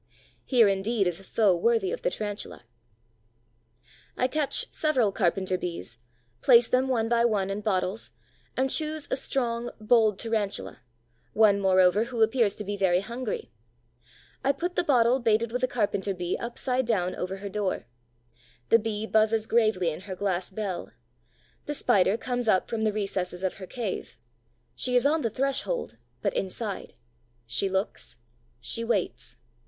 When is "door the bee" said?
17.49-19.05